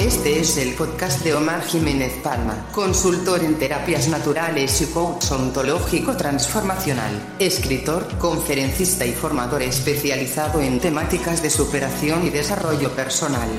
Este 0.00 0.40
es 0.40 0.56
el 0.56 0.72
podcast 0.72 1.22
de 1.22 1.34
Omar 1.34 1.62
Jiménez 1.62 2.14
Palma, 2.22 2.68
consultor 2.72 3.44
en 3.44 3.58
terapias 3.58 4.08
naturales 4.08 4.80
y 4.80 4.86
coach 4.86 5.30
ontológico 5.30 6.16
transformacional, 6.16 7.12
escritor, 7.38 8.08
conferencista 8.16 9.04
y 9.04 9.12
formador 9.12 9.60
especializado 9.60 10.62
en 10.62 10.80
temáticas 10.80 11.42
de 11.42 11.50
superación 11.50 12.26
y 12.26 12.30
desarrollo 12.30 12.90
personal. 12.92 13.50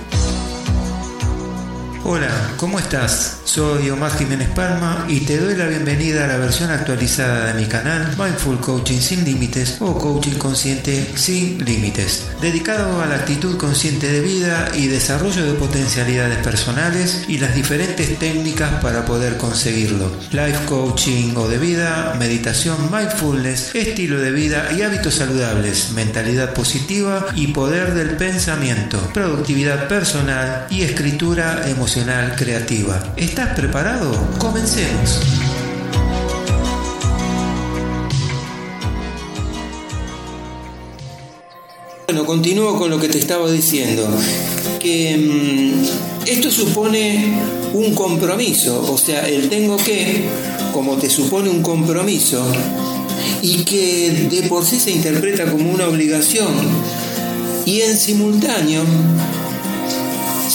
Hola, 2.14 2.52
¿cómo 2.58 2.78
estás? 2.78 3.38
Soy 3.46 3.90
Omar 3.90 4.12
Jiménez 4.18 4.50
Palma 4.50 5.06
y 5.08 5.22
te 5.22 5.38
doy 5.38 5.56
la 5.56 5.66
bienvenida 5.66 6.26
a 6.26 6.28
la 6.28 6.36
versión 6.36 6.70
actualizada 6.70 7.46
de 7.46 7.54
mi 7.54 7.68
canal 7.68 8.06
Mindful 8.18 8.60
Coaching 8.60 9.00
sin 9.00 9.24
Límites 9.24 9.78
o 9.80 9.98
Coaching 9.98 10.38
Consciente 10.38 11.14
sin 11.16 11.64
Límites, 11.64 12.26
dedicado 12.42 13.02
a 13.02 13.06
la 13.06 13.16
actitud 13.16 13.56
consciente 13.56 14.12
de 14.12 14.20
vida 14.20 14.74
y 14.76 14.88
desarrollo 14.88 15.46
de 15.46 15.54
potencialidades 15.54 16.40
personales 16.40 17.24
y 17.30 17.38
las 17.38 17.55
diferentes 17.55 18.20
técnicas 18.20 18.82
para 18.82 19.05
poder 19.05 19.38
conseguirlo. 19.38 20.12
Life 20.32 20.66
Coaching 20.68 21.34
o 21.38 21.48
de 21.48 21.60
vida, 21.60 22.18
meditación, 22.20 22.91
mindfulness, 22.91 23.74
estilo 23.74 24.20
de 24.20 24.32
vida 24.32 24.68
y 24.78 24.82
hábitos 24.82 25.14
saludables, 25.14 25.91
mentalidad 25.94 26.54
positiva 26.54 27.28
y 27.36 27.48
poder 27.48 27.94
del 27.94 28.18
pensamiento, 28.18 29.00
productividad 29.14 29.88
personal 29.88 30.68
y 30.70 30.82
escritura 30.82 31.70
emocional 31.70 32.01
creativa. 32.36 33.14
¿Estás 33.16 33.54
preparado? 33.55 34.12
Comencemos. 34.40 35.20
Bueno, 42.08 42.26
continúo 42.26 42.77
con 42.77 42.90
lo 42.90 43.00
que 43.00 43.08
te 43.08 43.20
estaba 43.20 43.50
diciendo, 43.52 44.08
que 44.80 45.16
mm, 45.16 46.27
esto 46.27 46.50
supone 46.50 47.40
un 47.74 47.94
compromiso, 47.94 48.91
o 48.91 48.98
sea, 48.98 49.27
el 49.27 49.48
tengo 49.48 49.77
que, 49.77 50.24
como 50.74 50.98
te 50.98 51.10
supone 51.10 51.49
un 51.49 51.62
compromiso, 51.62 52.44
y 53.44 53.63
que 53.63 54.27
de 54.29 54.49
por 54.49 54.66
sí 54.66 54.79
se 54.79 54.91
interpreta 54.91 55.49
como 55.52 55.72
una 55.72 55.88
obligación, 55.88 56.52
y 57.66 57.82
en 57.82 57.96
simultáneo 57.96 58.82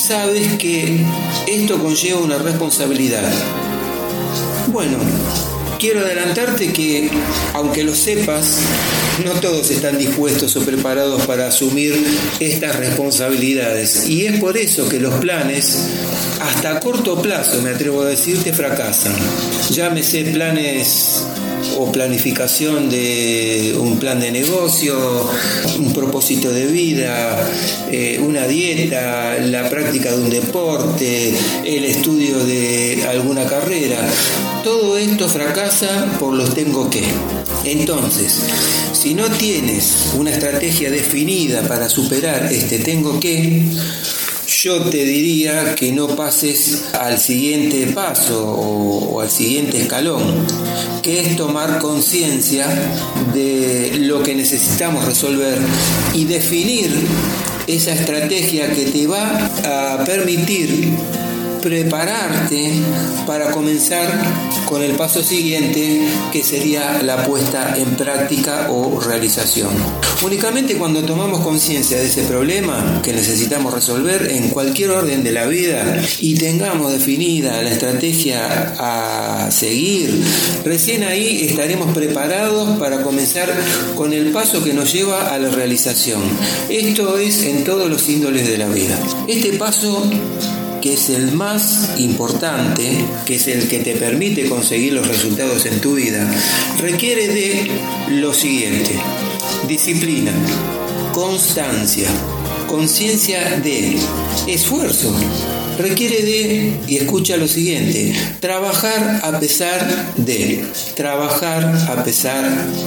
sabes 0.06 0.56
que 0.56 1.04
esto 1.48 1.82
conlleva 1.82 2.20
una 2.20 2.38
responsabilidad. 2.38 3.28
Bueno, 4.68 4.98
quiero 5.80 5.98
adelantarte 5.98 6.72
que, 6.72 7.10
aunque 7.54 7.82
lo 7.82 7.92
sepas, 7.92 8.58
no 9.24 9.32
todos 9.40 9.68
están 9.72 9.98
dispuestos 9.98 10.54
o 10.54 10.60
preparados 10.60 11.26
para 11.26 11.48
asumir 11.48 11.92
estas 12.38 12.76
responsabilidades. 12.76 14.08
Y 14.08 14.26
es 14.26 14.38
por 14.38 14.56
eso 14.56 14.88
que 14.88 15.00
los 15.00 15.14
planes, 15.14 15.88
hasta 16.40 16.76
a 16.76 16.80
corto 16.80 17.20
plazo, 17.20 17.60
me 17.62 17.70
atrevo 17.70 18.02
a 18.02 18.06
decirte, 18.06 18.52
fracasan. 18.52 19.16
Llámese 19.72 20.22
planes 20.26 21.24
o 21.78 21.90
planificación 21.92 22.88
de 22.88 23.76
un 23.78 23.98
plan 23.98 24.20
de 24.20 24.30
negocio, 24.30 24.96
un 25.78 25.92
propósito 25.92 26.50
de 26.50 26.66
vida, 26.66 27.48
eh, 27.90 28.20
una 28.22 28.46
dieta, 28.46 29.38
la 29.40 29.68
práctica 29.68 30.10
de 30.12 30.22
un 30.22 30.30
deporte, 30.30 31.34
el 31.64 31.84
estudio 31.84 32.38
de 32.44 33.04
alguna 33.08 33.46
carrera. 33.46 33.98
Todo 34.64 34.98
esto 34.98 35.28
fracasa 35.28 36.06
por 36.18 36.34
los 36.34 36.54
tengo 36.54 36.90
que. 36.90 37.04
Entonces, 37.64 38.40
si 38.92 39.14
no 39.14 39.30
tienes 39.30 40.12
una 40.16 40.30
estrategia 40.30 40.90
definida 40.90 41.62
para 41.62 41.88
superar 41.88 42.52
este 42.52 42.78
tengo 42.78 43.20
que, 43.20 43.62
yo 44.66 44.82
te 44.82 45.04
diría 45.04 45.76
que 45.76 45.92
no 45.92 46.08
pases 46.16 46.86
al 46.92 47.20
siguiente 47.20 47.86
paso 47.94 48.44
o, 48.44 49.20
al 49.20 49.30
siguiente 49.30 49.80
escalón, 49.82 50.44
que 51.02 51.20
es 51.20 51.36
tomar 51.36 51.78
conciencia 51.78 52.66
de 53.32 53.92
lo 54.00 54.24
que 54.24 54.34
necesitamos 54.34 55.04
resolver 55.04 55.56
y 56.14 56.24
definir 56.24 56.90
esa 57.68 57.92
estrategia 57.92 58.72
que 58.72 58.86
te 58.86 59.06
va 59.06 59.52
a 59.62 60.04
permitir 60.04 60.96
prepararte 61.66 62.70
para 63.26 63.50
comenzar 63.50 64.08
con 64.68 64.84
el 64.84 64.92
paso 64.92 65.20
siguiente 65.20 66.00
que 66.30 66.44
sería 66.44 67.02
la 67.02 67.24
puesta 67.24 67.74
en 67.76 67.96
práctica 67.96 68.68
o 68.70 69.00
realización. 69.00 69.70
Únicamente 70.22 70.76
cuando 70.76 71.02
tomamos 71.02 71.40
conciencia 71.40 71.98
de 71.98 72.06
ese 72.06 72.22
problema 72.22 73.00
que 73.02 73.12
necesitamos 73.12 73.74
resolver 73.74 74.30
en 74.30 74.50
cualquier 74.50 74.90
orden 74.90 75.24
de 75.24 75.32
la 75.32 75.46
vida 75.46 76.00
y 76.20 76.34
tengamos 76.36 76.92
definida 76.92 77.60
la 77.62 77.70
estrategia 77.70 78.76
a 78.78 79.50
seguir, 79.50 80.22
recién 80.64 81.02
ahí 81.02 81.46
estaremos 81.46 81.92
preparados 81.92 82.78
para 82.78 83.02
comenzar 83.02 83.52
con 83.96 84.12
el 84.12 84.30
paso 84.30 84.62
que 84.62 84.72
nos 84.72 84.92
lleva 84.92 85.34
a 85.34 85.38
la 85.38 85.48
realización. 85.48 86.22
Esto 86.68 87.18
es 87.18 87.42
en 87.42 87.64
todos 87.64 87.90
los 87.90 88.08
índoles 88.08 88.46
de 88.46 88.56
la 88.56 88.68
vida. 88.68 88.96
Este 89.26 89.54
paso 89.54 90.08
que 90.86 90.94
es 90.94 91.08
el 91.08 91.32
más 91.32 91.98
importante, 91.98 93.04
que 93.24 93.34
es 93.34 93.48
el 93.48 93.66
que 93.66 93.80
te 93.80 93.96
permite 93.96 94.48
conseguir 94.48 94.92
los 94.92 95.08
resultados 95.08 95.66
en 95.66 95.80
tu 95.80 95.96
vida, 95.96 96.30
requiere 96.78 97.26
de 97.26 97.70
lo 98.10 98.32
siguiente. 98.32 98.92
Disciplina, 99.66 100.30
constancia, 101.12 102.08
conciencia 102.68 103.58
de 103.58 103.96
esfuerzo. 104.46 105.12
Requiere 105.76 106.22
de, 106.22 106.80
y 106.86 106.98
escucha 106.98 107.36
lo 107.36 107.48
siguiente, 107.48 108.14
trabajar 108.38 109.22
a 109.24 109.40
pesar 109.40 110.14
de, 110.16 110.66
trabajar 110.94 111.64
a 111.88 112.04
pesar 112.04 112.44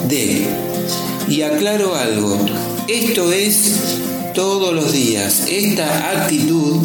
de. 0.07 0.47
Y 1.27 1.41
aclaro 1.41 1.95
algo, 1.95 2.39
esto 2.87 3.33
es 3.33 3.97
todos 4.33 4.73
los 4.73 4.93
días, 4.93 5.47
esta 5.49 6.11
actitud 6.11 6.77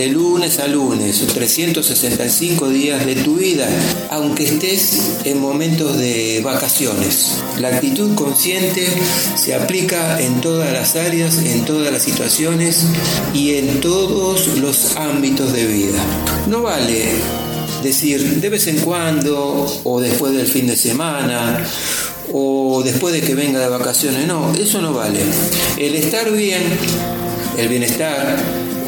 de 0.00 0.06
lunes 0.06 0.58
a 0.60 0.66
lunes, 0.66 1.26
365 1.26 2.70
días 2.70 3.04
de 3.04 3.16
tu 3.16 3.34
vida, 3.34 3.68
aunque 4.08 4.44
estés 4.44 5.18
en 5.24 5.38
momentos 5.38 5.98
de 5.98 6.40
vacaciones. 6.42 7.42
La 7.58 7.68
actitud 7.68 8.14
consciente 8.14 8.88
se 9.36 9.54
aplica 9.54 10.18
en 10.18 10.40
todas 10.40 10.72
las 10.72 10.96
áreas, 10.96 11.44
en 11.44 11.66
todas 11.66 11.92
las 11.92 12.02
situaciones 12.02 12.86
y 13.34 13.56
en 13.56 13.82
todos 13.82 14.46
los 14.56 14.96
ámbitos 14.96 15.52
de 15.52 15.66
vida. 15.66 16.02
No 16.46 16.62
vale 16.62 17.04
decir 17.82 18.40
de 18.40 18.48
vez 18.48 18.68
en 18.68 18.78
cuando 18.78 19.66
o 19.84 20.00
después 20.00 20.32
del 20.32 20.46
fin 20.46 20.66
de 20.66 20.76
semana 20.76 21.62
o 22.32 22.80
después 22.82 23.12
de 23.12 23.20
que 23.20 23.34
venga 23.34 23.60
de 23.60 23.68
vacaciones. 23.68 24.26
No, 24.26 24.50
eso 24.54 24.80
no 24.80 24.94
vale. 24.94 25.20
El 25.76 25.94
estar 25.94 26.32
bien, 26.32 26.62
el 27.58 27.68
bienestar, 27.68 28.38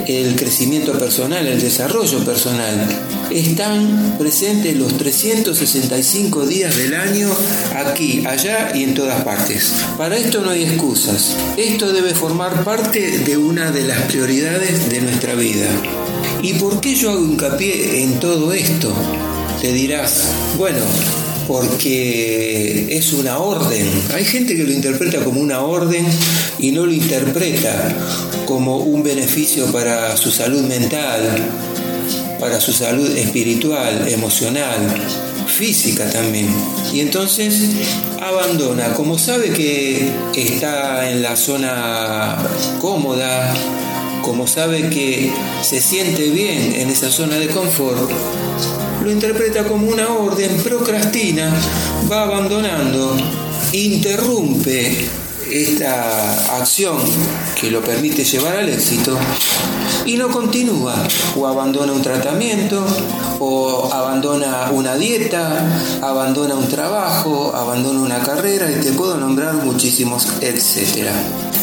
el 0.06 0.36
crecimiento 0.36 0.92
personal, 0.98 1.46
el 1.46 1.60
desarrollo 1.60 2.24
personal, 2.24 2.86
están 3.30 4.16
presentes 4.18 4.76
los 4.76 4.96
365 4.96 6.46
días 6.46 6.76
del 6.76 6.94
año 6.94 7.28
aquí, 7.74 8.24
allá 8.26 8.72
y 8.74 8.84
en 8.84 8.94
todas 8.94 9.22
partes. 9.24 9.72
Para 9.96 10.16
esto 10.16 10.40
no 10.40 10.50
hay 10.50 10.64
excusas. 10.64 11.36
Esto 11.56 11.92
debe 11.92 12.14
formar 12.14 12.64
parte 12.64 13.18
de 13.18 13.36
una 13.36 13.70
de 13.70 13.84
las 13.84 14.00
prioridades 14.02 14.88
de 14.90 15.00
nuestra 15.00 15.34
vida. 15.34 15.68
¿Y 16.42 16.54
por 16.54 16.80
qué 16.80 16.94
yo 16.94 17.10
hago 17.10 17.24
hincapié 17.24 18.02
en 18.02 18.18
todo 18.18 18.52
esto? 18.52 18.92
Te 19.60 19.72
dirás, 19.72 20.32
bueno, 20.58 20.84
porque 21.46 22.86
es 22.90 23.12
una 23.12 23.38
orden. 23.38 23.88
Hay 24.14 24.24
gente 24.24 24.56
que 24.56 24.64
lo 24.64 24.72
interpreta 24.72 25.24
como 25.24 25.40
una 25.40 25.60
orden 25.60 26.06
y 26.58 26.72
no 26.72 26.86
lo 26.86 26.92
interpreta 26.92 27.94
como 28.46 28.78
un 28.78 29.02
beneficio 29.02 29.70
para 29.72 30.16
su 30.16 30.30
salud 30.30 30.62
mental, 30.62 31.22
para 32.38 32.60
su 32.60 32.72
salud 32.72 33.08
espiritual, 33.16 34.08
emocional, 34.08 34.80
física 35.46 36.10
también. 36.10 36.48
Y 36.92 37.00
entonces 37.00 37.70
abandona, 38.20 38.94
como 38.94 39.18
sabe 39.18 39.50
que 39.50 40.12
está 40.36 41.10
en 41.10 41.22
la 41.22 41.36
zona 41.36 42.36
cómoda, 42.80 43.54
como 44.22 44.46
sabe 44.46 44.88
que 44.88 45.30
se 45.62 45.80
siente 45.80 46.30
bien 46.30 46.74
en 46.76 46.88
esa 46.88 47.10
zona 47.10 47.36
de 47.36 47.48
confort, 47.48 48.10
lo 49.02 49.10
interpreta 49.10 49.64
como 49.64 49.88
una 49.88 50.08
orden, 50.08 50.56
procrastina, 50.62 51.52
va 52.10 52.22
abandonando, 52.22 53.16
interrumpe 53.72 55.08
esta 55.50 56.56
acción 56.56 56.98
que 57.60 57.70
lo 57.70 57.82
permite 57.82 58.24
llevar 58.24 58.56
al 58.56 58.68
éxito 58.68 59.18
y 60.04 60.16
no 60.16 60.30
continúa 60.30 60.94
o 61.36 61.46
abandona 61.46 61.92
un 61.92 62.02
tratamiento 62.02 62.84
o 63.38 63.88
abandona 63.92 64.70
una 64.72 64.94
dieta, 64.96 66.00
abandona 66.00 66.54
un 66.54 66.68
trabajo, 66.68 67.54
abandona 67.54 68.00
una 68.00 68.22
carrera 68.22 68.70
y 68.70 68.80
te 68.80 68.92
puedo 68.92 69.16
nombrar 69.16 69.54
muchísimos 69.54 70.26
etcétera. 70.40 71.12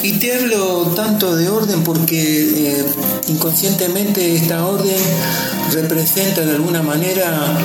Y 0.01 0.13
te 0.13 0.33
hablo 0.33 0.94
tanto 0.95 1.36
de 1.36 1.50
orden 1.50 1.83
porque 1.83 2.69
eh, 2.69 2.86
inconscientemente 3.27 4.36
esta 4.36 4.65
orden 4.65 4.97
representa 5.71 6.41
de 6.41 6.56
alguna 6.56 6.81
manera 6.81 7.57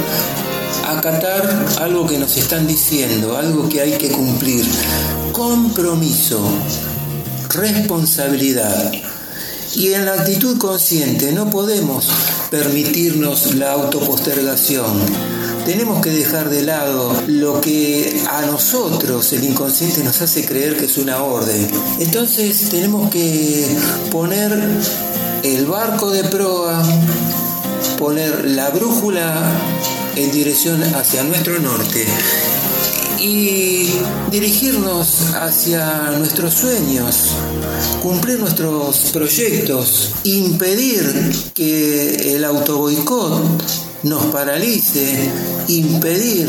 acatar 0.89 1.67
algo 1.81 2.07
que 2.07 2.19
nos 2.19 2.37
están 2.37 2.67
diciendo, 2.67 3.37
algo 3.37 3.69
que 3.69 3.81
hay 3.81 3.93
que 3.93 4.11
cumplir. 4.11 4.65
Compromiso, 5.33 6.41
responsabilidad. 7.51 8.93
Y 9.77 9.93
en 9.93 10.05
la 10.07 10.15
actitud 10.15 10.57
consciente 10.59 11.33
no 11.33 11.51
podemos 11.51 12.09
permitirnos 12.51 13.57
la 13.57 13.73
autopostergación. 13.73 15.01
Tenemos 15.65 16.01
que 16.01 16.11
dejar 16.11 16.49
de 16.49 16.63
lado 16.63 17.13
lo 17.27 17.61
que 17.61 18.23
a 18.31 18.43
nosotros 18.43 19.33
el 19.33 19.45
inconsciente 19.45 20.05
nos 20.05 20.23
hace 20.23 20.45
creer 20.47 20.77
que 20.77 20.85
es 20.85 20.97
una 20.97 21.23
orden. 21.23 21.69
Entonces 21.99 22.69
tenemos 22.69 23.11
que 23.11 23.67
poner 24.11 24.57
el 25.43 25.67
barco 25.67 26.11
de 26.11 26.23
proa, 26.25 26.83
poner 27.99 28.51
la 28.51 28.71
brújula 28.71 29.43
en 30.15 30.31
dirección 30.31 30.83
hacia 30.95 31.25
nuestro 31.25 31.59
norte 31.59 32.07
y 33.25 33.89
dirigirnos 34.31 35.33
hacia 35.35 36.11
nuestros 36.19 36.53
sueños, 36.53 37.31
cumplir 38.03 38.39
nuestros 38.39 39.13
proyectos, 39.13 40.11
impedir 40.25 41.33
que 41.55 42.37
el 42.37 42.45
autoboicot 42.45 43.43
nos 44.03 44.27
paralice, 44.27 45.31
impedir 45.69 46.49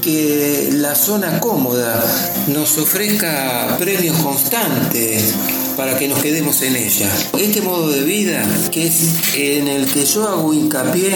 que 0.00 0.70
la 0.72 0.94
zona 0.94 1.38
cómoda 1.38 2.02
nos 2.46 2.78
ofrezca 2.78 3.76
premios 3.78 4.16
constantes 4.22 5.34
para 5.76 5.98
que 5.98 6.08
nos 6.08 6.20
quedemos 6.20 6.62
en 6.62 6.76
ella. 6.76 7.10
Este 7.38 7.60
modo 7.60 7.90
de 7.90 8.04
vida, 8.04 8.42
que 8.70 8.86
es 8.86 9.36
en 9.36 9.68
el 9.68 9.86
que 9.86 10.06
yo 10.06 10.26
hago 10.28 10.54
hincapié, 10.54 11.14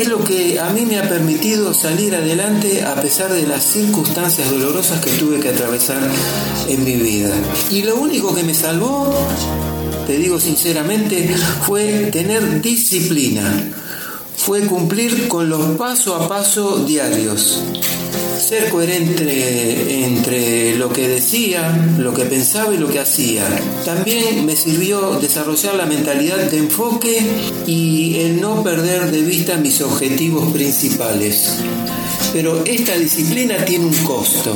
es 0.00 0.08
lo 0.08 0.22
que 0.24 0.58
a 0.60 0.70
mí 0.70 0.86
me 0.86 0.98
ha 0.98 1.08
permitido 1.08 1.74
salir 1.74 2.14
adelante 2.14 2.82
a 2.82 2.94
pesar 3.00 3.32
de 3.32 3.46
las 3.46 3.64
circunstancias 3.64 4.50
dolorosas 4.50 5.04
que 5.04 5.10
tuve 5.12 5.40
que 5.40 5.48
atravesar 5.48 5.98
en 6.68 6.84
mi 6.84 6.96
vida. 6.96 7.34
Y 7.70 7.82
lo 7.82 7.96
único 7.96 8.34
que 8.34 8.42
me 8.44 8.54
salvó, 8.54 9.12
te 10.06 10.16
digo 10.16 10.38
sinceramente, 10.38 11.34
fue 11.66 12.10
tener 12.12 12.60
disciplina 12.60 13.72
fue 14.38 14.62
cumplir 14.62 15.28
con 15.28 15.50
los 15.50 15.76
paso 15.76 16.14
a 16.14 16.26
paso 16.26 16.78
diarios. 16.78 17.62
Ser 18.48 18.70
coherente 18.70 20.04
entre 20.06 20.74
lo 20.76 20.90
que 20.90 21.06
decía, 21.06 21.70
lo 21.98 22.14
que 22.14 22.24
pensaba 22.24 22.72
y 22.72 22.78
lo 22.78 22.88
que 22.88 22.98
hacía. 22.98 23.46
También 23.84 24.46
me 24.46 24.56
sirvió 24.56 25.20
desarrollar 25.20 25.74
la 25.74 25.84
mentalidad 25.84 26.38
de 26.50 26.56
enfoque 26.56 27.18
y 27.66 28.20
el 28.20 28.40
no 28.40 28.62
perder 28.62 29.10
de 29.10 29.20
vista 29.20 29.58
mis 29.58 29.82
objetivos 29.82 30.50
principales. 30.50 31.58
Pero 32.32 32.64
esta 32.64 32.96
disciplina 32.96 33.62
tiene 33.66 33.84
un 33.84 33.96
costo. 34.02 34.54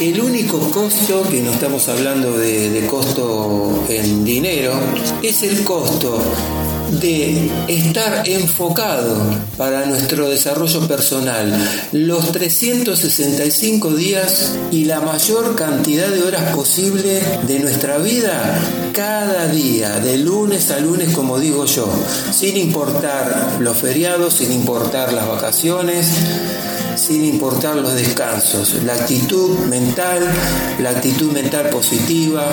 El 0.00 0.20
único 0.20 0.58
costo, 0.72 1.22
que 1.30 1.40
no 1.40 1.52
estamos 1.52 1.88
hablando 1.88 2.36
de, 2.36 2.70
de 2.70 2.84
costo 2.88 3.84
en 3.88 4.24
dinero, 4.24 4.72
es 5.22 5.44
el 5.44 5.62
costo 5.62 6.20
de 6.90 7.50
estar 7.68 8.28
enfocado 8.28 9.16
para 9.56 9.86
nuestro 9.86 10.28
desarrollo 10.28 10.86
personal 10.88 11.52
los 11.92 12.32
365 12.32 13.94
días 13.94 14.52
y 14.70 14.84
la 14.84 15.00
mayor 15.00 15.54
cantidad 15.54 16.08
de 16.08 16.22
horas 16.22 16.54
posible 16.54 17.20
de 17.46 17.60
nuestra 17.60 17.98
vida 17.98 18.60
cada 18.92 19.46
día, 19.48 20.00
de 20.00 20.18
lunes 20.18 20.70
a 20.70 20.80
lunes 20.80 21.14
como 21.14 21.38
digo 21.38 21.64
yo, 21.66 21.88
sin 22.32 22.56
importar 22.56 23.56
los 23.60 23.76
feriados, 23.76 24.34
sin 24.34 24.52
importar 24.52 25.12
las 25.12 25.28
vacaciones, 25.28 26.06
sin 26.96 27.24
importar 27.24 27.76
los 27.76 27.94
descansos. 27.94 28.74
La 28.84 28.94
actitud 28.94 29.58
mental, 29.66 30.28
la 30.80 30.90
actitud 30.90 31.32
mental 31.32 31.70
positiva, 31.70 32.46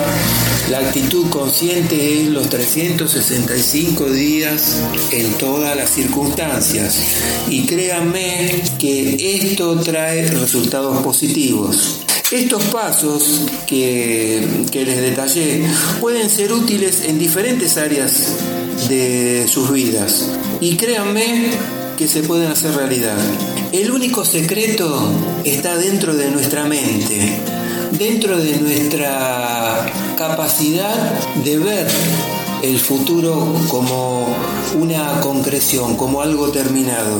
la 0.70 0.78
actitud 0.78 1.28
consciente 1.28 2.22
es 2.22 2.28
los 2.28 2.48
365 2.48 4.04
días 4.06 4.27
en 4.28 5.32
todas 5.38 5.74
las 5.74 5.90
circunstancias. 5.90 6.98
Y 7.48 7.64
créanme 7.64 8.62
que 8.78 9.36
esto 9.36 9.76
trae 9.80 10.28
resultados 10.28 11.02
positivos. 11.02 12.00
Estos 12.30 12.62
pasos 12.64 13.46
que, 13.66 14.46
que, 14.70 14.84
les 14.84 15.00
detallé 15.00 15.64
pueden 15.98 16.28
ser 16.28 16.52
útiles 16.52 17.04
en 17.06 17.18
diferentes 17.18 17.78
áreas 17.78 18.34
de 18.86 19.46
sus 19.48 19.72
vidas 19.72 20.28
y 20.60 20.76
créanme 20.76 21.46
que 21.96 22.06
se 22.06 22.22
pueden 22.22 22.50
hacer 22.50 22.74
realidad. 22.76 23.16
El 23.72 23.90
único 23.90 24.26
secreto 24.26 25.10
está 25.44 25.78
dentro 25.78 26.14
de 26.14 26.30
nuestra 26.30 26.64
mente, 26.64 27.38
dentro 27.92 28.36
de 28.36 28.58
nuestra 28.58 29.90
capacidad 30.18 31.18
de 31.42 31.58
ver 31.58 31.86
el 32.62 32.78
futuro 32.78 33.54
como 33.68 34.26
una 34.74 35.20
concreción, 35.20 35.96
como 35.96 36.20
algo 36.20 36.48
terminado. 36.48 37.18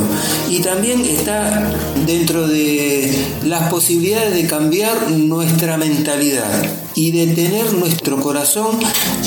Y 0.49 0.61
también 0.61 1.00
está 1.05 1.73
dentro 2.06 2.46
de 2.46 3.12
las 3.44 3.70
posibilidades 3.70 4.35
de 4.35 4.46
cambiar 4.46 5.11
nuestra 5.11 5.76
mentalidad 5.76 6.62
y 6.94 7.12
de 7.12 7.35
tener 7.35 7.73
nuestro 7.75 8.20
corazón 8.20 8.79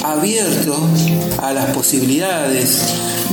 abierto 0.03 0.77
a 1.41 1.53
las 1.53 1.73
posibilidades, 1.73 2.81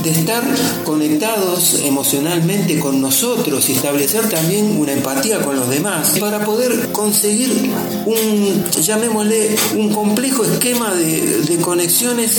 de 0.03 0.11
estar 0.11 0.43
conectados 0.85 1.81
emocionalmente 1.83 2.79
con 2.79 3.01
nosotros 3.01 3.69
y 3.69 3.73
establecer 3.73 4.29
también 4.29 4.77
una 4.79 4.93
empatía 4.93 5.41
con 5.41 5.55
los 5.55 5.69
demás 5.69 6.17
para 6.19 6.43
poder 6.45 6.91
conseguir 6.91 7.49
un, 8.05 8.63
llamémosle, 8.81 9.55
un 9.75 9.93
complejo 9.93 10.43
esquema 10.43 10.93
de, 10.93 11.41
de 11.41 11.57
conexiones 11.57 12.37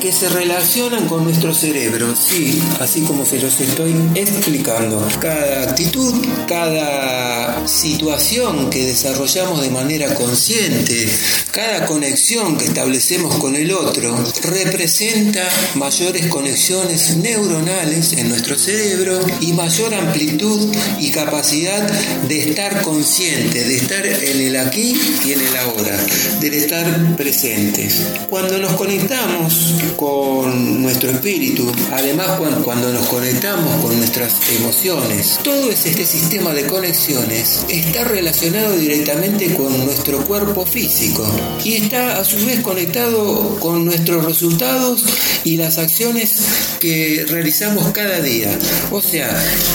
que 0.00 0.12
se 0.12 0.28
relacionan 0.28 1.06
con 1.08 1.24
nuestro 1.24 1.52
cerebro, 1.52 2.14
sí, 2.14 2.62
así 2.80 3.00
como 3.02 3.26
se 3.26 3.40
los 3.40 3.60
estoy 3.60 3.94
explicando. 4.14 5.06
Cada 5.20 5.62
actitud, 5.62 6.14
cada 6.46 7.66
situación 7.66 8.70
que 8.70 8.86
desarrollamos 8.86 9.60
de 9.60 9.70
manera 9.70 10.14
consciente, 10.14 11.08
cada 11.50 11.86
conexión 11.86 12.56
que 12.56 12.66
establecemos 12.66 13.36
con 13.36 13.56
el 13.56 13.72
otro, 13.72 14.16
representa 14.42 15.48
mayores 15.74 16.26
conexiones 16.28 16.97
neuronales 16.98 18.12
en 18.14 18.28
nuestro 18.28 18.58
cerebro 18.58 19.20
y 19.40 19.52
mayor 19.52 19.94
amplitud 19.94 20.74
y 20.98 21.10
capacidad 21.10 21.88
de 22.28 22.50
estar 22.50 22.82
consciente, 22.82 23.64
de 23.64 23.76
estar 23.76 24.04
en 24.04 24.40
el 24.40 24.56
aquí 24.56 24.98
y 25.24 25.32
en 25.32 25.40
el 25.40 25.56
ahora, 25.56 25.96
de 26.40 26.58
estar 26.58 27.16
presentes. 27.16 28.02
Cuando 28.28 28.58
nos 28.58 28.72
conectamos 28.72 29.74
con 29.96 30.82
nuestro 30.82 31.10
espíritu, 31.10 31.70
además 31.92 32.40
cuando 32.64 32.92
nos 32.92 33.06
conectamos 33.06 33.84
con 33.84 33.96
nuestras 33.96 34.34
emociones, 34.58 35.38
todo 35.44 35.70
este 35.70 36.04
sistema 36.04 36.52
de 36.52 36.66
conexiones 36.66 37.64
está 37.68 38.04
relacionado 38.04 38.76
directamente 38.76 39.54
con 39.54 39.84
nuestro 39.84 40.24
cuerpo 40.24 40.66
físico 40.66 41.24
y 41.64 41.74
está 41.74 42.18
a 42.18 42.24
su 42.24 42.44
vez 42.44 42.60
conectado 42.60 43.56
con 43.60 43.84
nuestros 43.84 44.24
resultados 44.24 45.04
y 45.44 45.56
las 45.56 45.78
acciones 45.78 46.34
que 46.80 46.87
realizamos 47.28 47.92
cada 47.92 48.20
día. 48.20 48.50
O 48.90 49.00
sea, 49.00 49.28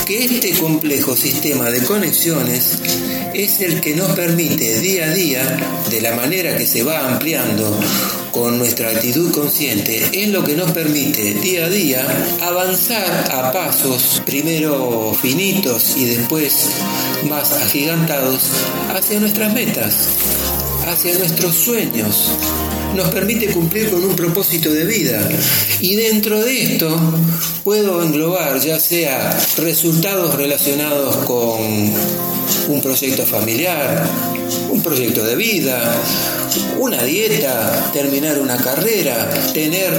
que 0.05 0.25
este 0.25 0.51
complejo 0.53 1.15
sistema 1.15 1.69
de 1.69 1.83
conexiones 1.83 2.79
es 3.33 3.61
el 3.61 3.81
que 3.81 3.95
nos 3.95 4.11
permite 4.11 4.79
día 4.79 5.05
a 5.05 5.13
día, 5.13 5.57
de 5.89 6.01
la 6.01 6.15
manera 6.15 6.57
que 6.57 6.65
se 6.65 6.83
va 6.83 7.07
ampliando 7.07 7.79
con 8.31 8.57
nuestra 8.57 8.89
actitud 8.89 9.31
consciente, 9.31 10.09
es 10.11 10.29
lo 10.29 10.43
que 10.43 10.55
nos 10.55 10.71
permite 10.71 11.35
día 11.35 11.65
a 11.65 11.69
día 11.69 12.05
avanzar 12.41 13.31
a 13.31 13.51
pasos, 13.51 14.21
primero 14.25 15.13
finitos 15.21 15.95
y 15.95 16.05
después 16.05 16.69
más 17.29 17.53
agigantados, 17.53 18.49
hacia 18.95 19.19
nuestras 19.19 19.53
metas, 19.53 20.07
hacia 20.87 21.17
nuestros 21.17 21.55
sueños. 21.55 22.31
Nos 22.95 23.09
permite 23.09 23.47
cumplir 23.47 23.89
con 23.89 24.03
un 24.03 24.15
propósito 24.15 24.71
de 24.71 24.85
vida. 24.85 25.27
Y 25.79 25.95
dentro 25.95 26.43
de 26.43 26.63
esto 26.63 26.95
puedo 27.63 28.03
englobar 28.03 28.59
ya 28.59 28.79
sea 28.79 29.35
resultados 29.57 30.35
relacionados 30.35 31.15
con 31.25 31.59
un 32.67 32.81
proyecto 32.81 33.25
familiar, 33.25 34.07
un 34.69 34.81
proyecto 34.83 35.25
de 35.25 35.35
vida, 35.35 35.95
una 36.77 37.01
dieta, 37.03 37.91
terminar 37.93 38.39
una 38.39 38.57
carrera, 38.57 39.29
tener 39.53 39.93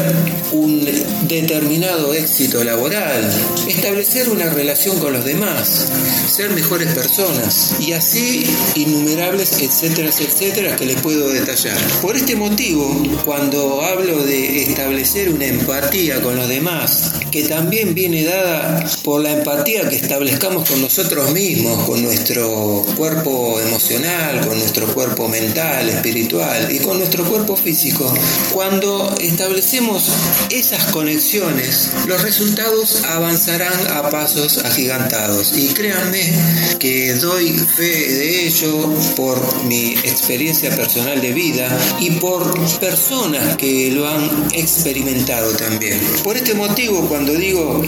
un 0.52 0.86
determinado 1.28 2.14
éxito 2.14 2.62
laboral, 2.62 3.30
establecer 3.68 4.28
una 4.28 4.50
relación 4.50 4.98
con 4.98 5.12
los 5.12 5.24
demás, 5.24 5.88
ser 6.30 6.50
mejores 6.50 6.92
personas 6.92 7.76
y 7.80 7.92
así 7.92 8.44
innumerables 8.74 9.60
etcétera, 9.60 10.08
etcétera 10.08 10.76
que 10.76 10.86
les 10.86 11.00
puedo 11.00 11.28
detallar. 11.28 11.76
Por 12.00 12.16
este 12.16 12.36
motivo, 12.36 13.02
cuando 13.24 13.82
hablo 13.82 14.22
de 14.22 14.62
establecer 14.62 15.30
una 15.30 15.46
empatía 15.46 16.20
con 16.20 16.36
los 16.36 16.48
demás, 16.48 17.12
que 17.30 17.44
también 17.44 17.94
viene 17.94 18.24
dada 18.24 18.84
por 19.02 19.20
la 19.20 19.32
empatía 19.32 19.88
que 19.88 19.96
establezcamos 19.96 20.68
con 20.68 20.80
nosotros 20.80 21.32
mismos, 21.32 21.84
con 21.84 22.02
nuestro 22.02 22.84
cuerpo 22.96 23.58
emocional, 23.60 24.46
con 24.46 24.58
nuestro 24.58 24.86
cuerpo 24.94 25.28
mental, 25.28 25.88
espiritual 25.88 26.43
y 26.70 26.78
con 26.78 26.98
nuestro 26.98 27.24
cuerpo 27.24 27.56
físico, 27.56 28.12
cuando 28.52 29.14
establecemos 29.20 30.08
esas 30.50 30.84
conexiones, 30.92 31.90
los 32.06 32.22
resultados 32.22 33.02
avanzarán 33.04 33.86
a 33.88 34.08
pasos 34.10 34.58
agigantados. 34.58 35.56
Y 35.56 35.68
créanme 35.68 36.32
que 36.78 37.14
doy 37.14 37.50
fe 37.52 37.84
de 37.84 38.46
ello 38.46 38.92
por 39.16 39.64
mi 39.64 39.92
experiencia 39.92 40.74
personal 40.74 41.20
de 41.20 41.32
vida 41.32 41.68
y 42.00 42.10
por 42.12 42.54
personas 42.78 43.56
que 43.56 43.90
lo 43.90 44.08
han 44.08 44.48
experimentado 44.52 45.52
también. 45.52 46.00
Por 46.22 46.36
este 46.36 46.54
motivo, 46.54 47.06
cuando 47.08 47.32
digo 47.34 47.82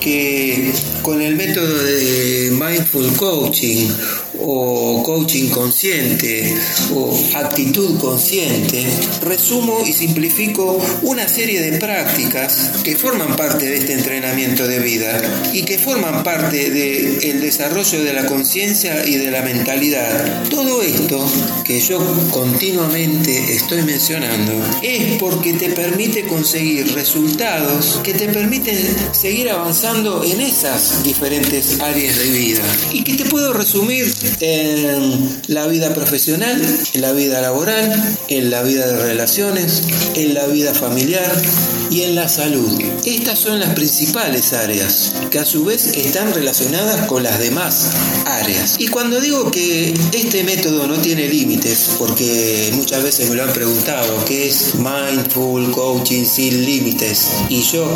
que 0.00 0.72
con 1.02 1.20
el 1.20 1.36
método 1.36 1.82
de 1.82 2.50
mindful 2.52 3.12
coaching 3.16 3.88
o 4.42 5.02
coaching 5.02 5.48
consciente 5.50 6.54
o 6.94 7.16
actitud 7.34 7.98
consciente, 7.98 8.86
resumo 9.22 9.80
y 9.86 9.92
simplifico 9.92 10.78
una 11.02 11.28
serie 11.28 11.60
de 11.60 11.78
prácticas 11.78 12.70
que 12.82 12.96
forman 12.96 13.36
parte 13.36 13.66
de 13.66 13.78
este 13.78 13.92
entrenamiento 13.92 14.66
de 14.66 14.78
vida 14.78 15.20
y 15.52 15.62
que 15.62 15.78
forman 15.78 16.22
parte 16.22 16.70
del 16.70 17.40
desarrollo 17.40 18.02
de 18.02 18.12
la 18.12 18.26
conciencia 18.26 19.06
y 19.06 19.16
de 19.16 19.30
la 19.30 19.42
mentalidad. 19.42 20.44
Todo 20.48 20.82
esto 20.82 21.24
que 21.64 21.80
yo 21.80 21.98
continuamente 22.30 23.54
estoy 23.54 23.82
mencionando 23.82 24.52
es 24.82 25.18
porque 25.18 25.52
te 25.54 25.70
permite 25.70 26.24
conseguir 26.24 26.94
resultados 26.94 28.00
que 28.02 28.14
te 28.14 28.28
permiten 28.28 28.78
seguir 29.12 29.50
avanzando 29.50 30.22
en 30.24 30.40
esas 30.40 31.02
diferentes 31.02 31.80
áreas 31.80 32.18
de 32.18 32.30
vida 32.30 32.62
y 32.92 33.02
que 33.02 33.14
te 33.14 33.24
puedo 33.24 33.52
resumir 33.52 34.12
en 34.40 35.40
la 35.48 35.66
vida 35.66 35.92
profesional, 35.94 36.60
en 36.94 37.00
la 37.00 37.12
vida 37.12 37.40
laboral, 37.40 38.16
en 38.28 38.50
la 38.50 38.62
vida 38.62 38.86
de 38.86 38.98
relaciones, 39.02 39.82
en 40.14 40.34
la 40.34 40.46
vida 40.46 40.74
familiar 40.74 41.30
y 41.90 42.02
en 42.02 42.14
la 42.14 42.28
salud. 42.28 42.80
Estas 43.04 43.38
son 43.38 43.58
las 43.58 43.74
principales 43.74 44.52
áreas 44.52 45.12
que 45.30 45.38
a 45.38 45.44
su 45.44 45.64
vez 45.64 45.96
están 45.96 46.32
relacionadas 46.32 47.06
con 47.06 47.22
las 47.22 47.38
demás 47.38 47.90
áreas. 48.26 48.76
Y 48.78 48.88
cuando 48.88 49.20
digo 49.20 49.50
que 49.50 49.92
este 50.12 50.44
método 50.44 50.86
no 50.86 50.96
tiene 50.98 51.28
límites, 51.28 51.90
porque 51.98 52.70
muchas 52.74 53.02
veces 53.02 53.28
me 53.28 53.36
lo 53.36 53.44
han 53.44 53.52
preguntado, 53.52 54.24
¿qué 54.24 54.48
es 54.48 54.74
Mindful 54.76 55.70
Coaching 55.72 56.24
sin 56.24 56.64
límites? 56.64 57.28
Y 57.48 57.62
yo 57.62 57.86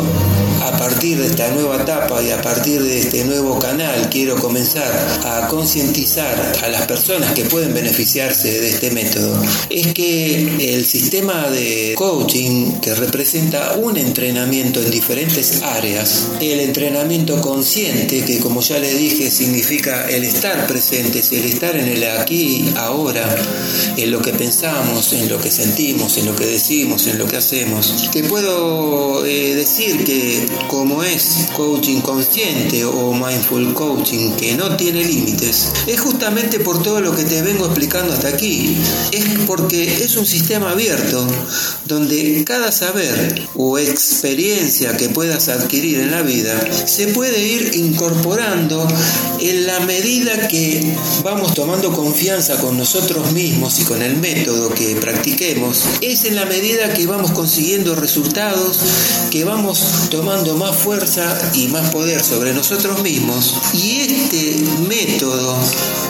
a 0.61 0.77
partir 0.77 1.17
de 1.17 1.27
esta 1.27 1.49
nueva 1.51 1.77
etapa 1.77 2.21
y 2.21 2.31
a 2.31 2.41
partir 2.41 2.81
de 2.81 2.99
este 2.99 3.23
nuevo 3.23 3.59
canal 3.59 4.09
quiero 4.09 4.35
comenzar 4.35 4.91
a 5.23 5.47
concientizar 5.47 6.24
a 6.63 6.67
las 6.69 6.87
personas 6.87 7.33
que 7.33 7.45
pueden 7.45 7.73
beneficiarse 7.73 8.59
de 8.59 8.69
este 8.69 8.91
método 8.91 9.41
es 9.69 9.93
que 9.93 10.73
el 10.73 10.85
sistema 10.85 11.49
de 11.49 11.93
coaching 11.95 12.79
que 12.81 12.95
representa 12.95 13.73
un 13.73 13.97
entrenamiento 13.97 14.81
en 14.81 14.89
diferentes 14.89 15.61
áreas, 15.61 16.29
el 16.41 16.59
entrenamiento 16.59 17.39
consciente, 17.41 18.25
que 18.25 18.39
como 18.39 18.61
ya 18.61 18.79
le 18.79 18.93
dije 18.93 19.29
significa 19.29 20.09
el 20.09 20.23
estar 20.23 20.65
presentes, 20.67 21.31
el 21.31 21.45
estar 21.45 21.75
en 21.75 21.87
el 21.87 22.03
aquí, 22.03 22.65
ahora, 22.75 23.35
en 23.95 24.11
lo 24.11 24.21
que 24.21 24.33
pensamos, 24.33 25.13
en 25.13 25.29
lo 25.29 25.39
que 25.39 25.51
sentimos, 25.51 26.17
en 26.17 26.25
lo 26.25 26.35
que 26.35 26.45
decimos, 26.45 27.07
en 27.07 27.17
lo 27.17 27.27
que 27.27 27.37
hacemos. 27.37 28.09
Te 28.11 28.23
puedo 28.23 29.25
eh, 29.25 29.55
decir 29.55 30.03
que 30.03 30.45
como 30.67 31.03
es 31.03 31.47
coaching 31.55 32.01
consciente 32.01 32.83
o 32.83 33.13
mindful 33.13 33.73
coaching 33.73 34.31
que 34.31 34.55
no 34.55 34.75
tiene 34.75 35.03
límites, 35.03 35.71
es 35.87 35.99
justamente 35.99 36.14
por 36.63 36.81
todo 36.81 37.01
lo 37.01 37.15
que 37.15 37.23
te 37.23 37.41
vengo 37.41 37.65
explicando 37.65 38.13
hasta 38.13 38.29
aquí. 38.29 38.77
Es 39.11 39.25
porque 39.45 40.03
es 40.03 40.15
un 40.15 40.25
sistema 40.25 40.71
abierto 40.71 41.25
donde 41.85 42.43
cada 42.45 42.71
saber 42.71 43.47
o 43.55 43.77
experiencia 43.77 44.95
que 44.97 45.09
puedas 45.09 45.49
adquirir 45.49 45.99
en 45.99 46.11
la 46.11 46.21
vida 46.21 46.53
se 46.85 47.07
puede 47.07 47.45
ir 47.45 47.75
incorporando 47.75 48.87
en 49.39 49.67
la 49.67 49.79
medida 49.81 50.47
que 50.47 50.95
vamos 51.23 51.53
tomando 51.53 51.91
confianza 51.91 52.57
con 52.57 52.77
nosotros 52.77 53.31
mismos 53.33 53.79
y 53.79 53.83
con 53.83 54.01
el 54.01 54.17
método 54.17 54.73
que 54.73 54.95
practiquemos. 54.95 55.83
Es 56.01 56.23
en 56.25 56.35
la 56.35 56.45
medida 56.45 56.93
que 56.93 57.05
vamos 57.07 57.31
consiguiendo 57.31 57.95
resultados, 57.95 58.79
que 59.29 59.43
vamos 59.43 60.07
tomando 60.09 60.55
más 60.55 60.75
fuerza 60.75 61.37
y 61.53 61.67
más 61.67 61.91
poder 61.91 62.23
sobre 62.23 62.53
nosotros 62.53 63.01
mismos. 63.03 63.53
Y 63.73 63.99
este 64.01 64.55
método 64.87 65.57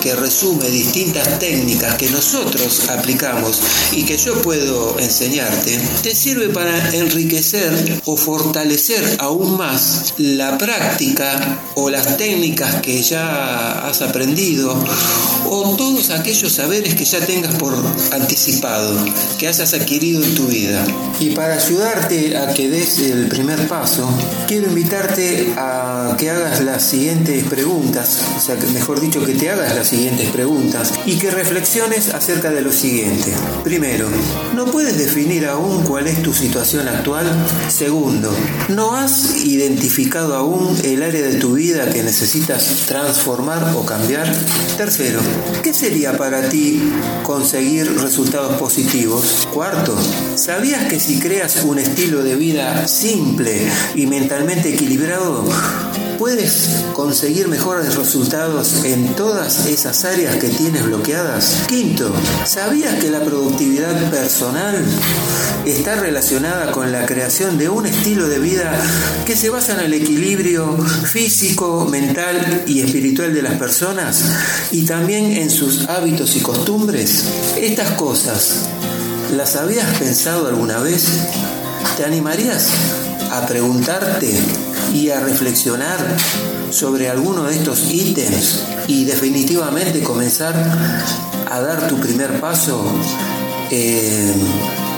que 0.05 0.15
resume 0.15 0.69
distintas 0.69 1.39
técnicas 1.39 1.95
que 1.95 2.11
nosotros 2.11 2.89
aplicamos 2.89 3.59
y 3.91 4.03
que 4.03 4.15
yo 4.17 4.39
puedo 4.43 4.99
enseñarte, 4.99 5.79
te 6.03 6.13
sirve 6.13 6.49
para 6.49 6.93
enriquecer 6.93 8.01
o 8.05 8.15
fortalecer 8.15 9.17
aún 9.17 9.57
más 9.57 10.13
la 10.19 10.59
práctica 10.59 11.63
o 11.73 11.89
las 11.89 12.17
técnicas 12.17 12.81
que 12.81 13.01
ya 13.01 13.87
has 13.87 14.03
aprendido 14.03 14.77
o 15.49 15.75
todos 15.75 16.11
aquellos 16.11 16.53
saberes 16.53 16.93
que 16.93 17.05
ya 17.05 17.25
tengas 17.25 17.55
por 17.55 17.73
anticipado, 18.11 19.03
que 19.39 19.47
hayas 19.47 19.73
adquirido 19.73 20.23
en 20.23 20.35
tu 20.35 20.45
vida. 20.45 20.85
Y 21.19 21.31
para 21.31 21.55
ayudarte 21.55 22.37
a 22.37 22.53
que 22.53 22.69
des 22.69 22.99
el 22.99 23.27
primer 23.27 23.67
paso, 23.67 24.07
quiero 24.47 24.67
invitarte 24.67 25.53
a 25.57 26.15
que 26.15 26.29
hagas 26.29 26.61
las 26.61 26.83
siguientes 26.83 27.43
preguntas, 27.45 28.19
o 28.37 28.39
sea, 28.39 28.55
mejor 28.71 29.01
dicho, 29.01 29.25
que 29.25 29.33
te 29.33 29.49
hagas 29.49 29.73
las 29.73 29.87
siguientes 29.87 29.94
preguntas 30.33 30.93
y 31.05 31.17
que 31.17 31.31
reflexiones 31.31 32.13
acerca 32.13 32.51
de 32.51 32.61
lo 32.61 32.71
siguiente. 32.71 33.33
Primero, 33.63 34.07
¿no 34.53 34.65
puedes 34.65 34.97
definir 34.97 35.45
aún 35.47 35.83
cuál 35.83 36.07
es 36.07 36.21
tu 36.21 36.33
situación 36.33 36.87
actual? 36.87 37.25
Segundo, 37.69 38.29
¿no 38.69 38.95
has 38.95 39.45
identificado 39.45 40.35
aún 40.35 40.77
el 40.83 41.01
área 41.01 41.21
de 41.21 41.35
tu 41.35 41.53
vida 41.53 41.89
que 41.89 42.03
necesitas 42.03 42.83
transformar 42.87 43.73
o 43.77 43.85
cambiar? 43.85 44.29
Tercero, 44.77 45.21
¿qué 45.63 45.73
sería 45.73 46.17
para 46.17 46.49
ti 46.49 46.91
conseguir 47.23 47.89
resultados 48.01 48.57
positivos? 48.57 49.47
Cuarto, 49.53 49.97
¿sabías 50.35 50.85
que 50.85 50.99
si 50.99 51.19
creas 51.19 51.63
un 51.63 51.79
estilo 51.79 52.21
de 52.21 52.35
vida 52.35 52.87
simple 52.87 53.69
y 53.95 54.07
mentalmente 54.07 54.73
equilibrado, 54.73 55.45
puedes 56.17 56.83
conseguir 56.93 57.47
mejores 57.47 57.95
resultados 57.95 58.83
en 58.85 59.15
todas 59.15 59.65
esas 59.67 60.05
áreas 60.05 60.35
que 60.35 60.49
tienes 60.49 60.85
bloqueadas? 60.85 61.63
Quinto, 61.67 62.11
¿sabías 62.45 62.95
que 62.95 63.09
la 63.09 63.21
productividad 63.21 64.09
personal 64.09 64.83
está 65.65 65.95
relacionada 65.95 66.71
con 66.71 66.91
la 66.91 67.05
creación 67.05 67.57
de 67.57 67.69
un 67.69 67.85
estilo 67.85 68.27
de 68.27 68.39
vida 68.39 68.73
que 69.25 69.35
se 69.35 69.49
basa 69.49 69.73
en 69.73 69.79
el 69.81 69.93
equilibrio 69.93 70.77
físico, 70.77 71.85
mental 71.85 72.63
y 72.67 72.81
espiritual 72.81 73.33
de 73.33 73.41
las 73.41 73.57
personas 73.57 74.23
y 74.71 74.85
también 74.85 75.37
en 75.37 75.49
sus 75.49 75.87
hábitos 75.87 76.35
y 76.35 76.39
costumbres? 76.39 77.25
Estas 77.57 77.91
cosas, 77.91 78.67
¿las 79.35 79.55
habías 79.55 79.97
pensado 79.97 80.47
alguna 80.47 80.79
vez? 80.79 81.05
¿Te 81.97 82.05
animarías 82.05 82.67
a 83.31 83.45
preguntarte 83.45 84.33
y 84.95 85.09
a 85.09 85.19
reflexionar 85.19 85.99
sobre 86.71 87.09
alguno 87.09 87.43
de 87.43 87.55
estos 87.55 87.91
ítems 87.91 88.63
y 88.87 89.03
definitivamente 89.03 90.01
comenzar 90.01 90.55
a 91.51 91.59
dar 91.59 91.87
tu 91.89 91.99
primer 91.99 92.39
paso 92.39 92.81
en 93.71 94.33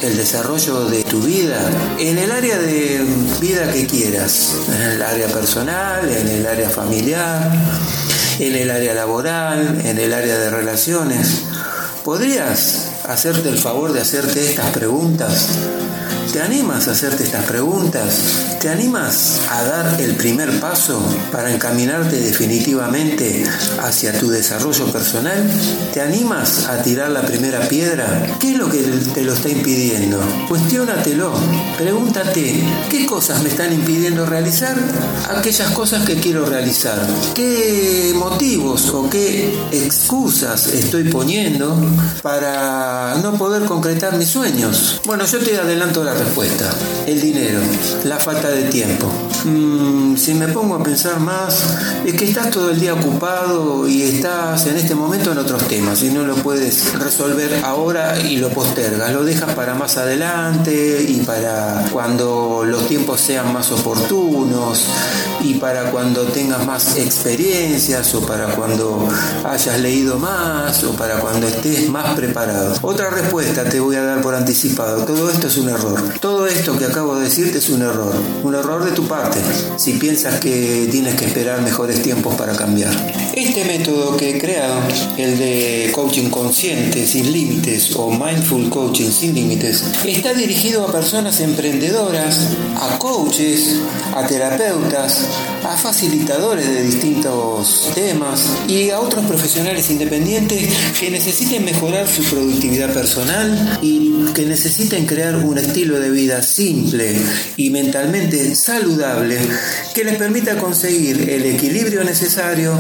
el 0.04 0.16
desarrollo 0.16 0.86
de 0.86 1.04
tu 1.04 1.20
vida 1.22 1.60
en 1.98 2.20
el 2.20 2.32
área 2.32 2.60
de 2.60 3.04
vida 3.42 3.72
que 3.74 3.88
quieras, 3.88 4.54
en 4.76 4.82
el 4.84 5.02
área 5.02 5.28
personal, 5.30 6.08
en 6.08 6.28
el 6.28 6.46
área 6.46 6.70
familiar, 6.70 7.52
en 8.38 8.56
el 8.56 8.70
área 8.70 8.94
laboral, 8.94 9.82
en 9.84 9.98
el 9.98 10.14
área 10.14 10.38
de 10.38 10.52
relaciones. 10.52 11.42
¿Podrías 12.04 12.92
hacerte 13.04 13.50
el 13.50 13.58
favor 13.58 13.94
de 13.94 14.02
hacerte 14.02 14.48
estas 14.48 14.70
preguntas 14.70 15.48
¿Te 16.32 16.42
animas 16.42 16.88
a 16.88 16.92
hacerte 16.92 17.24
estas 17.24 17.46
preguntas? 17.46 18.58
¿Te 18.60 18.70
animas 18.70 19.42
a 19.50 19.64
dar 19.64 20.02
el 20.02 20.16
primer 20.16 20.60
paso 20.60 21.02
para 21.32 21.54
encaminarte 21.54 22.20
definitivamente 22.20 23.44
hacia 23.80 24.18
tu 24.20 24.30
desarrollo 24.30 24.92
personal? 24.92 25.50
¿Te 25.94 26.02
animas 26.02 26.68
a 26.68 26.84
tirar 26.84 27.12
la 27.12 27.22
primera 27.22 27.62
piedra? 27.68 28.36
¿Qué 28.40 28.52
es 28.52 28.58
lo 28.58 28.70
que 28.70 28.82
te 29.14 29.24
lo 29.24 29.34
está 29.34 29.50
impidiendo? 29.50 30.20
Cuestiónatelo. 30.50 31.34
Pregúntate, 31.78 32.62
¿qué 32.90 33.06
cosas 33.06 33.42
me 33.42 33.50
están 33.50 33.72
impidiendo 33.72 34.26
realizar 34.26 34.76
aquellas 35.30 35.72
cosas 35.72 36.06
que 36.06 36.16
quiero 36.16 36.46
realizar? 36.46 37.00
¿Qué 37.34 38.14
motivos 38.16 38.90
o 38.90 39.10
qué 39.10 39.58
excusas 39.72 40.68
estoy 40.68 41.06
poniendo 41.06 41.76
para 42.22 43.16
no 43.22 43.34
poder 43.38 43.64
concretar 43.64 44.18
mis 44.18 44.30
sueños? 44.30 45.02
Bueno, 45.06 45.26
yo 45.26 45.40
te 45.40 45.58
adelanto 45.58 46.04
la 46.04 46.17
respuesta. 46.18 46.70
El 47.06 47.22
dinero, 47.22 47.60
la 48.04 48.18
falta 48.18 48.50
de 48.50 48.64
tiempo. 48.64 49.12
Mm, 49.46 50.16
si 50.18 50.34
me 50.34 50.48
pongo 50.48 50.76
a 50.76 50.84
pensar 50.84 51.20
más, 51.20 51.78
es 52.06 52.14
que 52.16 52.26
estás 52.26 52.50
todo 52.50 52.72
el 52.72 52.80
día 52.80 52.94
ocupado 52.94 53.88
y 53.88 54.02
estás 54.02 54.66
en 54.66 54.78
este 54.78 54.96
momento 54.96 55.32
en 55.32 55.38
otros 55.38 55.68
temas 55.68 56.04
y 56.04 56.10
no 56.10 56.24
lo 56.24 56.36
puedes 56.36 56.94
resolver 57.00 57.64
ahora 57.64 58.20
y 58.20 58.38
lo 58.38 58.50
postergas, 58.50 59.14
lo 59.14 59.24
dejas 59.24 59.54
para 59.54 59.76
más 59.76 59.98
adelante 59.98 61.06
y 61.08 61.22
para 61.22 61.86
cuando 61.92 62.64
los 62.66 62.88
tiempos 62.88 63.22
sean 63.22 63.54
más 63.54 63.72
oportunos 63.72 64.86
y 65.42 65.56
para 65.56 65.92
cuando 65.92 66.24
tengas 66.24 66.66
más 66.66 66.98
experiencias 66.98 68.14
o 68.16 68.26
para 68.26 68.48
cuando 68.56 69.08
hayas 69.44 69.80
leído 69.80 70.18
más 70.18 70.84
o 70.84 70.92
para 70.94 71.20
cuando 71.20 71.48
estés 71.48 71.90
más 71.90 72.16
preparado. 72.16 72.74
Otra 72.82 73.10
respuesta 73.10 73.64
te 73.64 73.80
voy 73.80 73.96
a 73.96 74.04
dar 74.04 74.22
por 74.22 74.36
anticipado. 74.36 75.06
Todo 75.06 75.30
esto 75.30 75.48
es 75.48 75.58
un 75.58 75.70
error. 75.70 76.02
Todo 76.20 76.48
esto 76.48 76.78
que 76.78 76.86
acabo 76.86 77.16
de 77.16 77.26
decirte 77.26 77.60
es 77.60 77.70
un 77.70 77.82
error. 77.82 78.14
Un 78.44 78.56
error 78.56 78.84
de 78.84 78.92
tu 78.92 79.08
parte 79.08 79.40
si 79.78 79.94
piensas 79.94 80.40
que 80.40 80.88
tienes 80.92 81.16
que 81.16 81.26
esperar 81.26 81.62
mejores 81.62 82.02
tiempos 82.02 82.36
para 82.36 82.54
cambiar. 82.54 82.94
Este 83.34 83.66
método 83.66 84.18
que 84.18 84.32
he 84.32 84.40
creado, 84.40 84.82
el 85.18 85.38
de 85.38 85.92
coaching 85.94 86.30
consciente 86.30 87.06
sin 87.06 87.32
límites 87.32 87.96
o 87.96 88.10
mindful 88.10 88.70
coaching 88.70 89.12
sin 89.12 89.36
límites, 89.36 89.84
está 90.06 90.34
dirigido 90.34 90.86
a 90.86 90.92
personas 90.92 91.40
emprendedoras, 91.40 92.50
a 92.76 92.98
coaches, 92.98 93.76
a 94.18 94.26
terapeutas, 94.26 95.28
a 95.64 95.78
facilitadores 95.78 96.68
de 96.68 96.82
distintos 96.82 97.92
temas 97.94 98.58
y 98.68 98.90
a 98.90 99.00
otros 99.00 99.26
profesionales 99.26 99.92
independientes 99.92 100.74
que 101.00 101.12
necesiten 101.12 101.64
mejorar 101.64 102.08
su 102.08 102.24
productividad 102.24 102.92
personal 102.94 103.78
y 103.82 104.26
que 104.34 104.46
necesiten 104.46 105.06
crear 105.06 105.36
un 105.36 105.58
estilo 105.60 106.00
de 106.00 106.10
vida 106.10 106.42
simple 106.42 107.16
y 107.58 107.70
mentalmente 107.70 108.56
saludable 108.56 109.38
que 109.94 110.04
les 110.04 110.18
permita 110.18 110.58
conseguir 110.58 111.30
el 111.30 111.46
equilibrio 111.46 112.04
necesario 112.04 112.76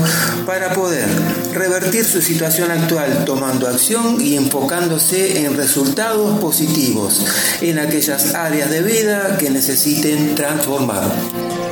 para 0.46 0.74
poder 0.74 1.08
revertir 1.54 2.04
su 2.04 2.22
situación 2.22 2.72
actual 2.72 3.26
tomando 3.26 3.68
acción 3.68 4.20
y 4.22 4.36
enfocándose 4.36 5.46
en 5.46 5.56
resultados 5.56 6.40
positivos 6.40 7.26
en 7.62 7.80
aquellas 7.80 8.34
áreas 8.34 8.70
de 8.70 8.82
vida 8.82 9.38
que 9.38 9.50
necesiten 9.50 10.36
transformar. 10.36 11.27
Thank 11.30 11.62
you. 11.62 11.67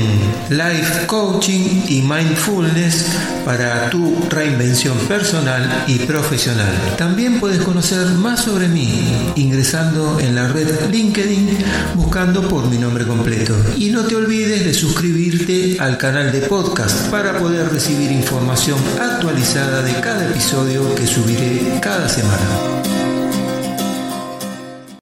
Life 0.50 1.06
Coaching 1.06 1.82
y 1.88 2.02
Mindfulness 2.02 3.06
para 3.44 3.90
tu 3.90 4.16
reinvención 4.28 4.96
personal 5.08 5.84
y 5.86 5.98
profesional. 6.00 6.72
También 6.96 7.40
puedes 7.40 7.62
conocer 7.62 8.06
más 8.08 8.44
sobre 8.44 8.68
mí 8.68 9.32
ingresando 9.36 10.18
en 10.20 10.34
la 10.34 10.48
red 10.48 10.90
LinkedIn 10.90 11.58
buscando 11.94 12.48
por 12.48 12.68
mi 12.68 12.78
nombre 12.78 13.06
completo. 13.06 13.54
Y 13.76 13.90
no 13.90 14.04
te 14.04 14.16
olvides 14.16 14.64
de 14.64 14.74
suscribirte 14.74 15.76
al 15.80 15.96
canal 15.98 16.32
de 16.32 16.42
podcast 16.42 17.10
para 17.10 17.38
poder 17.38 17.70
recibir 17.70 18.10
información 18.12 18.78
actualizada 19.00 19.82
de 19.82 19.92
cada 20.18 20.30
episodio 20.30 20.94
que 20.96 21.06
subiré 21.06 21.78
cada 21.80 22.08
semana. 22.08 22.97